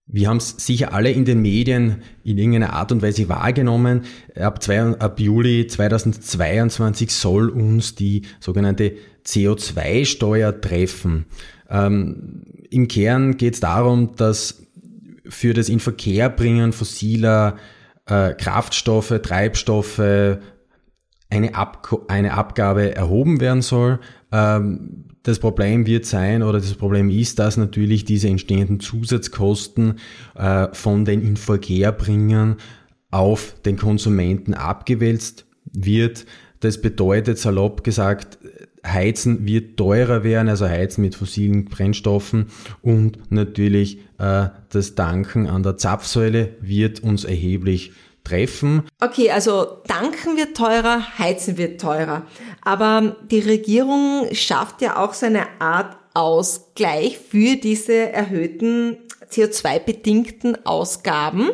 Wir 0.06 0.28
haben 0.28 0.36
es 0.36 0.50
sicher 0.58 0.92
alle 0.92 1.10
in 1.10 1.24
den 1.24 1.40
Medien 1.40 2.02
in 2.24 2.36
irgendeiner 2.36 2.74
Art 2.74 2.92
und 2.92 3.00
Weise 3.00 3.28
wahrgenommen. 3.28 4.02
Ab, 4.36 4.62
zwei, 4.62 4.80
ab 4.82 5.18
Juli 5.18 5.66
2022 5.66 7.10
soll 7.10 7.48
uns 7.48 7.94
die 7.94 8.22
sogenannte 8.38 8.96
CO2-Steuer 9.24 10.60
treffen. 10.60 11.24
Ähm, 11.70 12.42
Im 12.68 12.88
Kern 12.88 13.38
geht 13.38 13.54
es 13.54 13.60
darum, 13.60 14.14
dass 14.16 14.63
für 15.28 15.54
das 15.54 15.68
Inverkehrbringen 15.68 16.72
fossiler 16.72 17.56
äh, 18.06 18.34
Kraftstoffe, 18.34 19.20
Treibstoffe, 19.22 20.38
eine, 21.30 21.54
Ab 21.54 22.04
eine 22.08 22.34
Abgabe 22.34 22.94
erhoben 22.94 23.40
werden 23.40 23.62
soll. 23.62 24.00
Ähm, 24.30 25.06
das 25.22 25.38
Problem 25.38 25.86
wird 25.86 26.04
sein 26.04 26.42
oder 26.42 26.58
das 26.58 26.74
Problem 26.74 27.08
ist, 27.08 27.38
dass 27.38 27.56
natürlich 27.56 28.04
diese 28.04 28.28
entstehenden 28.28 28.78
Zusatzkosten 28.78 29.98
äh, 30.34 30.68
von 30.72 31.04
den 31.04 31.22
Inverkehrbringern 31.22 32.56
auf 33.10 33.54
den 33.64 33.76
Konsumenten 33.76 34.54
abgewälzt 34.54 35.46
wird. 35.64 36.26
Das 36.60 36.80
bedeutet 36.80 37.38
salopp 37.38 37.84
gesagt, 37.84 38.38
Heizen 38.84 39.46
wird 39.46 39.76
teurer 39.76 40.24
werden, 40.24 40.48
also 40.48 40.68
Heizen 40.68 41.02
mit 41.02 41.14
fossilen 41.14 41.64
Brennstoffen 41.64 42.50
und 42.82 43.30
natürlich 43.30 43.98
äh, 44.18 44.48
das 44.68 44.94
Danken 44.94 45.48
an 45.48 45.62
der 45.62 45.76
Zapfsäule 45.76 46.56
wird 46.60 47.02
uns 47.02 47.24
erheblich 47.24 47.92
treffen. 48.24 48.82
Okay, 49.00 49.30
also 49.30 49.64
tanken 49.86 50.36
wird 50.36 50.56
teurer, 50.56 51.02
heizen 51.18 51.58
wird 51.58 51.80
teurer. 51.80 52.22
Aber 52.62 53.16
die 53.30 53.40
Regierung 53.40 54.28
schafft 54.32 54.82
ja 54.82 54.96
auch 54.96 55.14
so 55.14 55.26
eine 55.26 55.60
Art 55.60 55.96
Ausgleich 56.14 57.18
für 57.18 57.56
diese 57.56 58.12
erhöhten 58.12 58.98
CO2-bedingten 59.30 60.64
Ausgaben, 60.64 61.50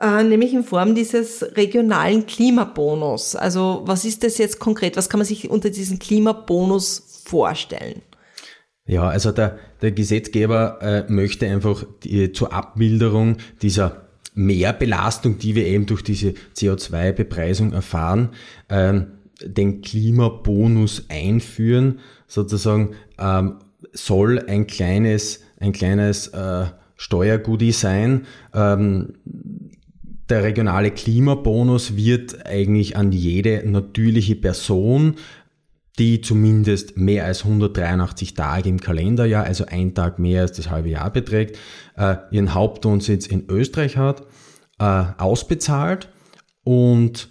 äh, 0.00 0.22
nämlich 0.22 0.54
in 0.54 0.64
Form 0.64 0.94
dieses 0.94 1.42
regionalen 1.56 2.26
Klimabonus. 2.26 3.34
Also 3.34 3.82
was 3.84 4.04
ist 4.04 4.24
das 4.24 4.38
jetzt 4.38 4.58
konkret? 4.58 4.96
Was 4.96 5.08
kann 5.08 5.18
man 5.18 5.26
sich 5.26 5.50
unter 5.50 5.70
diesem 5.70 5.98
Klimabonus 5.98 7.22
vorstellen? 7.24 8.02
Ja, 8.86 9.08
also 9.08 9.32
der, 9.32 9.58
der 9.82 9.92
Gesetzgeber 9.92 10.78
äh, 10.80 11.12
möchte 11.12 11.46
einfach 11.46 11.84
die, 12.04 12.32
zur 12.32 12.52
Abmilderung 12.52 13.36
dieser 13.60 14.08
Mehrbelastung, 14.34 15.38
die 15.38 15.54
wir 15.54 15.66
eben 15.66 15.86
durch 15.86 16.02
diese 16.02 16.32
CO2-Bepreisung 16.56 17.72
erfahren, 17.72 18.30
ähm, 18.70 19.08
den 19.42 19.82
Klimabonus 19.82 21.06
einführen. 21.08 21.98
Sozusagen 22.28 22.94
ähm, 23.18 23.58
soll 23.92 24.38
ein 24.46 24.66
kleines, 24.66 25.42
ein 25.60 25.72
kleines 25.72 26.28
äh, 26.28 26.66
Steuergoodie 26.96 27.72
sein. 27.72 28.26
Ähm, 28.54 29.14
der 30.28 30.42
regionale 30.42 30.90
Klimabonus 30.90 31.96
wird 31.96 32.46
eigentlich 32.46 32.96
an 32.96 33.12
jede 33.12 33.68
natürliche 33.68 34.36
Person 34.36 35.16
die 35.98 36.20
zumindest 36.20 36.96
mehr 36.96 37.24
als 37.24 37.44
183 37.44 38.34
Tage 38.34 38.68
im 38.68 38.80
Kalenderjahr, 38.80 39.44
also 39.44 39.66
ein 39.66 39.94
Tag 39.94 40.18
mehr 40.18 40.42
als 40.42 40.52
das 40.52 40.70
halbe 40.70 40.90
Jahr 40.90 41.10
beträgt, 41.12 41.58
äh, 41.96 42.16
ihren 42.30 42.54
Hauptwohnsitz 42.54 43.26
in 43.26 43.48
Österreich 43.48 43.96
hat, 43.96 44.22
äh, 44.78 44.84
ausbezahlt 45.18 46.08
und 46.62 47.28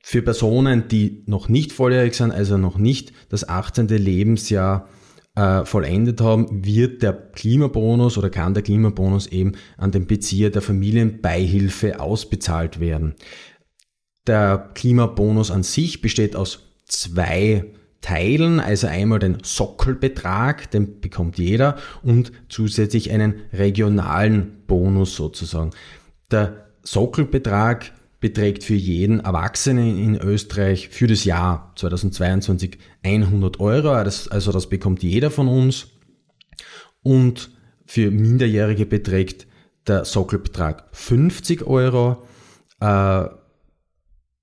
für 0.00 0.22
Personen, 0.22 0.88
die 0.88 1.24
noch 1.26 1.48
nicht 1.48 1.72
volljährig 1.72 2.14
sind, 2.14 2.30
also 2.30 2.56
noch 2.56 2.78
nicht 2.78 3.12
das 3.28 3.48
18. 3.48 3.88
Lebensjahr 3.88 4.88
äh, 5.38 5.64
vollendet 5.64 6.20
haben, 6.20 6.64
wird 6.64 7.02
der 7.02 7.12
Klimabonus 7.12 8.18
oder 8.18 8.28
kann 8.28 8.54
der 8.54 8.64
Klimabonus 8.64 9.28
eben 9.28 9.52
an 9.76 9.92
den 9.92 10.06
Bezieher 10.08 10.50
der 10.50 10.62
Familienbeihilfe 10.62 12.00
ausbezahlt 12.00 12.80
werden. 12.80 13.14
Der 14.26 14.70
Klimabonus 14.74 15.52
an 15.52 15.62
sich 15.62 16.00
besteht 16.00 16.34
aus 16.34 16.74
zwei 16.86 17.64
Teilen, 18.00 18.58
also 18.58 18.88
einmal 18.88 19.20
den 19.20 19.38
Sockelbetrag, 19.44 20.72
den 20.72 21.00
bekommt 21.00 21.38
jeder, 21.38 21.76
und 22.02 22.32
zusätzlich 22.48 23.12
einen 23.12 23.34
regionalen 23.52 24.64
Bonus 24.66 25.14
sozusagen. 25.14 25.70
Der 26.32 26.66
Sockelbetrag 26.82 27.92
beträgt 28.20 28.64
für 28.64 28.74
jeden 28.74 29.20
Erwachsenen 29.20 29.98
in 29.98 30.16
Österreich 30.16 30.88
für 30.88 31.06
das 31.06 31.24
Jahr 31.24 31.72
2022 31.76 32.78
100 33.02 33.60
Euro, 33.60 33.90
also 33.92 34.52
das 34.52 34.68
bekommt 34.68 35.02
jeder 35.02 35.30
von 35.30 35.46
uns. 35.46 35.88
Und 37.02 37.50
für 37.86 38.10
Minderjährige 38.10 38.86
beträgt 38.86 39.46
der 39.86 40.04
Sockelbetrag 40.04 40.88
50 40.92 41.66
Euro. 41.66 42.26
Äh, 42.80 43.24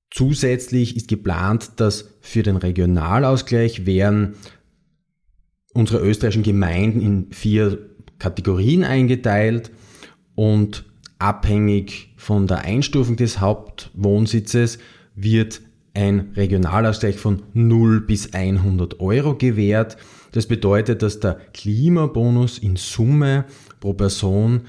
zusätzlich 0.10 0.96
ist 0.96 1.08
geplant, 1.08 1.74
dass 1.76 2.10
für 2.22 2.44
den 2.44 2.56
Regionalausgleich 2.56 3.86
werden 3.86 4.36
unsere 5.74 6.00
österreichischen 6.00 6.44
Gemeinden 6.44 7.02
in 7.02 7.32
vier 7.34 7.78
Kategorien 8.18 8.86
eingeteilt 8.86 9.72
und 10.34 10.86
abhängig 11.26 12.14
von 12.18 12.46
der 12.46 12.60
Einstufung 12.60 13.16
des 13.16 13.40
Hauptwohnsitzes 13.40 14.78
wird 15.16 15.60
ein 15.96 16.34
Regionalausgleich 16.36 17.18
von 17.18 17.42
0 17.54 18.02
bis 18.02 18.34
100 18.36 19.00
Euro 19.00 19.36
gewährt. 19.36 19.98
Das 20.34 20.46
bedeutet, 20.46 21.02
dass 21.02 21.20
der 21.20 21.40
Klimabonus 21.52 22.60
in 22.60 22.76
Summe 22.76 23.46
pro 23.80 23.94
Person 23.94 24.68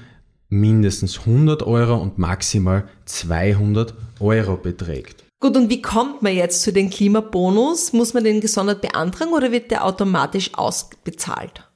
mindestens 0.49 1.19
100 1.19 1.61
Euro 1.61 1.95
und 1.97 2.17
maximal 2.17 2.87
200 3.05 3.93
Euro 4.19 4.57
beträgt. 4.57 5.25
Gut, 5.39 5.55
und 5.55 5.69
wie 5.69 5.83
kommt 5.83 6.23
man 6.23 6.33
jetzt 6.33 6.63
zu 6.63 6.73
den 6.73 6.89
Klimabonus? 6.89 7.93
Muss 7.93 8.15
man 8.15 8.23
den 8.23 8.41
gesondert 8.41 8.81
beantragen 8.81 9.33
oder 9.33 9.51
wird 9.51 9.69
der 9.69 9.85
automatisch 9.85 10.55
ausbezahlt? 10.55 11.66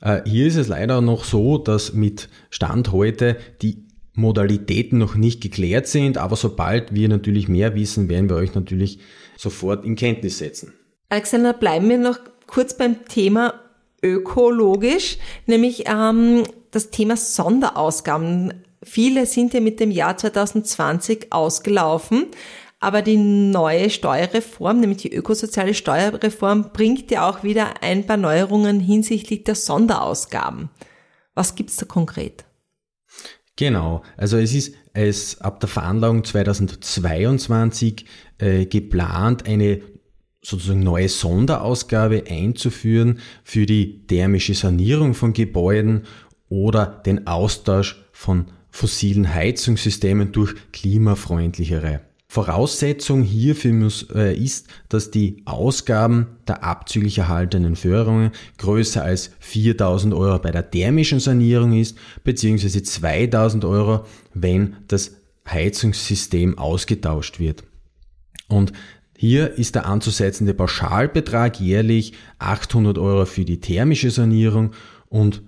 Äh, 0.00 0.22
hier 0.24 0.46
ist 0.46 0.56
es 0.56 0.68
leider 0.68 1.00
noch 1.00 1.24
so, 1.24 1.58
dass 1.58 1.92
mit 1.92 2.28
Stand 2.50 2.92
heute 2.92 3.36
die 3.62 3.84
Modalitäten 4.14 4.98
noch 4.98 5.14
nicht 5.14 5.40
geklärt 5.40 5.86
sind, 5.86 6.18
aber 6.18 6.36
sobald 6.36 6.94
wir 6.94 7.08
natürlich 7.08 7.48
mehr 7.48 7.74
wissen, 7.74 8.08
werden 8.08 8.28
wir 8.28 8.36
euch 8.36 8.54
natürlich 8.54 8.98
sofort 9.36 9.84
in 9.84 9.96
Kenntnis 9.96 10.38
setzen. 10.38 10.74
Alexander, 11.08 11.52
bleiben 11.52 11.88
wir 11.88 11.98
noch 11.98 12.18
kurz 12.46 12.76
beim 12.76 13.04
Thema 13.06 13.54
ökologisch, 14.02 15.18
nämlich 15.46 15.84
ähm, 15.86 16.42
das 16.70 16.90
Thema 16.90 17.16
Sonderausgaben. 17.16 18.54
Viele 18.82 19.26
sind 19.26 19.54
ja 19.54 19.60
mit 19.60 19.78
dem 19.78 19.90
Jahr 19.90 20.16
2020 20.16 21.32
ausgelaufen. 21.32 22.26
Aber 22.82 23.00
die 23.00 23.16
neue 23.16 23.90
Steuerreform, 23.90 24.80
nämlich 24.80 25.02
die 25.02 25.14
ökosoziale 25.14 25.72
Steuerreform, 25.72 26.72
bringt 26.72 27.12
ja 27.12 27.30
auch 27.30 27.44
wieder 27.44 27.80
ein 27.80 28.06
paar 28.06 28.16
Neuerungen 28.16 28.80
hinsichtlich 28.80 29.44
der 29.44 29.54
Sonderausgaben. 29.54 30.68
Was 31.36 31.54
gibt's 31.54 31.76
da 31.76 31.86
konkret? 31.86 32.44
Genau, 33.54 34.02
also 34.16 34.36
es 34.36 34.52
ist 34.52 34.74
es 34.94 35.40
ab 35.40 35.60
der 35.60 35.68
Veranlagung 35.68 36.24
2022 36.24 38.04
äh, 38.38 38.66
geplant, 38.66 39.46
eine 39.46 39.80
sozusagen 40.42 40.82
neue 40.82 41.08
Sonderausgabe 41.08 42.24
einzuführen 42.28 43.20
für 43.44 43.64
die 43.64 44.08
thermische 44.08 44.54
Sanierung 44.54 45.14
von 45.14 45.34
Gebäuden 45.34 46.02
oder 46.48 46.86
den 47.06 47.28
Austausch 47.28 48.04
von 48.10 48.46
fossilen 48.70 49.32
Heizungssystemen 49.32 50.32
durch 50.32 50.56
klimafreundlichere. 50.72 52.00
Voraussetzung 52.32 53.24
hierfür 53.24 53.74
muss, 53.74 54.06
äh, 54.14 54.34
ist, 54.34 54.68
dass 54.88 55.10
die 55.10 55.42
Ausgaben 55.44 56.38
der 56.48 56.64
abzüglich 56.64 57.18
erhaltenen 57.18 57.76
Förderungen 57.76 58.30
größer 58.56 59.04
als 59.04 59.32
4000 59.40 60.14
Euro 60.14 60.38
bei 60.38 60.50
der 60.50 60.70
thermischen 60.70 61.20
Sanierung 61.20 61.74
ist, 61.74 61.98
beziehungsweise 62.24 62.82
2000 62.82 63.66
Euro, 63.66 64.06
wenn 64.32 64.76
das 64.88 65.14
Heizungssystem 65.46 66.56
ausgetauscht 66.56 67.38
wird. 67.38 67.64
Und 68.48 68.72
hier 69.14 69.58
ist 69.58 69.74
der 69.74 69.84
anzusetzende 69.84 70.54
Pauschalbetrag 70.54 71.60
jährlich 71.60 72.14
800 72.38 72.96
Euro 72.96 73.26
für 73.26 73.44
die 73.44 73.60
thermische 73.60 74.10
Sanierung 74.10 74.72
und 75.10 75.42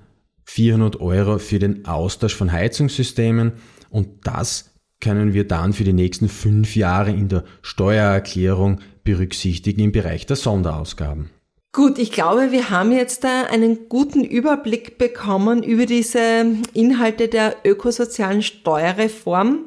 400 0.44 1.00
Euro 1.00 1.38
für 1.38 1.58
den 1.58 1.86
Austausch 1.86 2.34
von 2.34 2.52
Heizungssystemen 2.52 3.52
und 3.88 4.26
das 4.26 4.73
können 5.00 5.34
wir 5.34 5.46
dann 5.46 5.72
für 5.72 5.84
die 5.84 5.92
nächsten 5.92 6.28
fünf 6.28 6.76
Jahre 6.76 7.10
in 7.10 7.28
der 7.28 7.44
Steuererklärung 7.62 8.80
berücksichtigen 9.04 9.82
im 9.82 9.92
Bereich 9.92 10.26
der 10.26 10.36
Sonderausgaben. 10.36 11.30
Gut, 11.72 11.98
ich 11.98 12.12
glaube, 12.12 12.52
wir 12.52 12.70
haben 12.70 12.92
jetzt 12.92 13.24
da 13.24 13.46
einen 13.50 13.88
guten 13.88 14.22
Überblick 14.22 14.96
bekommen 14.96 15.62
über 15.64 15.86
diese 15.86 16.46
Inhalte 16.72 17.26
der 17.26 17.56
ökosozialen 17.64 18.42
Steuerreform. 18.42 19.64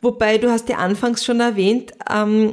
Wobei 0.00 0.38
du 0.38 0.50
hast 0.50 0.68
ja 0.68 0.76
anfangs 0.76 1.24
schon 1.24 1.40
erwähnt, 1.40 1.92
ähm, 2.08 2.52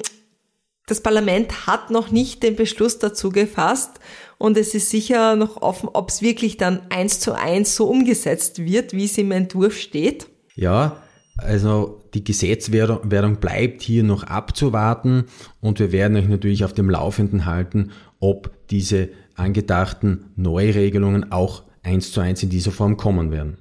das 0.88 1.02
Parlament 1.02 1.68
hat 1.68 1.92
noch 1.92 2.12
nicht 2.12 2.44
den 2.44 2.56
Beschluss 2.56 3.00
dazu 3.00 3.30
gefasst 3.30 4.00
und 4.38 4.58
es 4.58 4.74
ist 4.74 4.90
sicher 4.90 5.36
noch 5.36 5.62
offen, 5.62 5.90
ob 5.92 6.10
es 6.10 6.22
wirklich 6.22 6.58
dann 6.58 6.82
eins 6.90 7.20
zu 7.20 7.34
eins 7.34 7.76
so 7.76 7.88
umgesetzt 7.88 8.64
wird, 8.64 8.94
wie 8.94 9.06
es 9.06 9.18
im 9.18 9.32
Entwurf 9.32 9.78
steht. 9.78 10.28
Ja, 10.56 11.04
also 11.38 12.02
die 12.16 12.24
Gesetzwerdung 12.24 13.38
bleibt 13.38 13.82
hier 13.82 14.04
noch 14.04 14.24
abzuwarten 14.24 15.26
und 15.62 15.80
wir 15.80 15.92
werden 15.92 16.16
euch 16.16 16.28
natürlich 16.28 16.64
auf 16.64 16.74
dem 16.74 16.90
Laufenden 16.90 17.46
halten, 17.46 17.92
ob 18.20 18.52
diese 18.70 19.10
angedachten 19.36 20.32
Neuregelungen 20.38 21.32
auch 21.32 21.64
eins 21.84 22.12
zu 22.12 22.22
eins 22.22 22.42
in 22.42 22.50
dieser 22.50 22.72
Form 22.72 22.98
kommen 22.98 23.32
werden. 23.32 23.58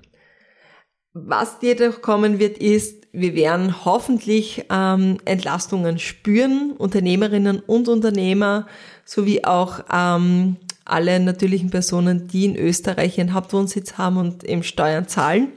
Was 1.12 1.56
jedoch 1.62 2.00
kommen 2.00 2.38
wird, 2.38 2.58
ist, 2.58 3.06
wir 3.12 3.34
werden 3.34 3.84
hoffentlich 3.84 4.64
ähm, 4.70 5.18
Entlastungen 5.24 5.98
spüren, 5.98 6.72
Unternehmerinnen 6.76 7.60
und 7.60 7.88
Unternehmer, 7.88 8.66
sowie 9.04 9.44
auch 9.44 9.80
ähm, 9.92 10.56
alle 10.84 11.20
natürlichen 11.20 11.70
Personen, 11.70 12.28
die 12.28 12.44
in 12.46 12.56
Österreich 12.56 13.18
ihren 13.18 13.32
Hauptwohnsitz 13.32 13.96
haben 13.98 14.16
und 14.16 14.44
eben 14.44 14.62
Steuern 14.62 15.06
zahlen. 15.06 15.52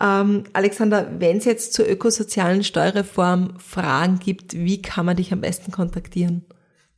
Ähm, 0.00 0.44
Alexander, 0.52 1.08
wenn 1.18 1.38
es 1.38 1.44
jetzt 1.44 1.72
zur 1.72 1.88
ökosozialen 1.88 2.64
Steuerreform 2.64 3.54
Fragen 3.58 4.18
gibt, 4.18 4.54
wie 4.54 4.82
kann 4.82 5.06
man 5.06 5.16
dich 5.16 5.32
am 5.32 5.40
besten 5.40 5.72
kontaktieren? 5.72 6.44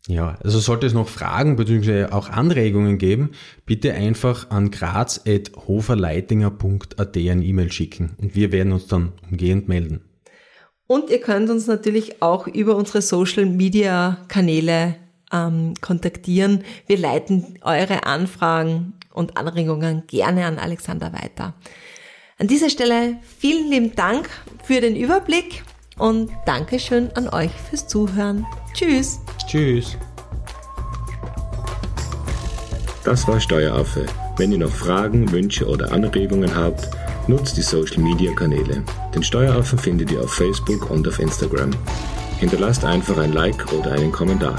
Ja, 0.09 0.37
also 0.43 0.59
sollte 0.59 0.87
es 0.87 0.95
noch 0.95 1.09
Fragen 1.09 1.55
bzw. 1.57 2.07
auch 2.07 2.31
Anregungen 2.31 2.99
geben, 2.99 3.33
bitte 3.67 3.93
einfach 3.93 4.49
an 4.51 4.71
graz.hoferleitinger.at 4.71 7.17
ein 7.17 7.43
E-Mail 7.43 7.71
schicken 7.71 8.17
und 8.21 8.35
wir 8.35 8.51
werden 8.51 8.73
uns 8.73 8.87
dann 8.87 9.13
umgehend 9.31 9.69
melden. 9.69 10.01
Und 10.87 11.11
ihr 11.11 11.21
könnt 11.21 11.51
uns 11.51 11.67
natürlich 11.67 12.23
auch 12.23 12.47
über 12.47 12.75
unsere 12.75 13.03
Social 13.03 13.45
Media 13.45 14.25
Kanäle 14.29 14.97
ähm, 15.31 15.75
kontaktieren. 15.83 16.65
Wir 16.87 16.97
leiten 16.97 17.59
eure 17.61 18.07
Anfragen 18.07 18.95
und 19.13 19.37
Anregungen 19.37 20.05
gerne 20.07 20.47
an 20.47 20.59
Alexander 20.59 21.13
weiter. 21.13 21.53
An 22.40 22.46
dieser 22.46 22.70
Stelle 22.70 23.16
vielen 23.40 23.68
lieben 23.68 23.96
Dank 23.96 24.31
für 24.62 24.81
den 24.81 24.94
Überblick 24.94 25.64
und 25.98 26.31
Dankeschön 26.46 27.11
an 27.16 27.29
euch 27.29 27.51
fürs 27.68 27.88
Zuhören. 27.88 28.46
Tschüss. 28.74 29.18
Tschüss. 29.48 29.96
Das 33.03 33.27
war 33.27 33.40
Steueraffe. 33.40 34.07
Wenn 34.37 34.53
ihr 34.53 34.59
noch 34.59 34.70
Fragen, 34.70 35.33
Wünsche 35.33 35.66
oder 35.66 35.90
Anregungen 35.90 36.55
habt, 36.55 36.88
nutzt 37.27 37.57
die 37.57 37.62
Social 37.62 37.98
Media 37.98 38.33
Kanäle. 38.35 38.85
Den 39.12 39.24
Steueraffen 39.24 39.77
findet 39.77 40.12
ihr 40.12 40.20
auf 40.20 40.33
Facebook 40.33 40.88
und 40.90 41.09
auf 41.09 41.18
Instagram. 41.18 41.72
Hinterlasst 42.38 42.85
einfach 42.85 43.18
ein 43.18 43.33
Like 43.33 43.72
oder 43.72 43.90
einen 43.90 44.12
Kommentar. 44.12 44.57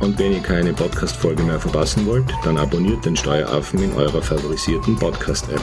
Und 0.00 0.18
wenn 0.18 0.34
ihr 0.34 0.40
keine 0.40 0.74
Podcast-Folge 0.74 1.42
mehr 1.42 1.58
verpassen 1.58 2.04
wollt, 2.04 2.26
dann 2.44 2.58
abonniert 2.58 3.06
den 3.06 3.16
Steueraffen 3.16 3.82
in 3.82 3.94
eurer 3.94 4.20
favorisierten 4.20 4.94
Podcast-App. 4.96 5.62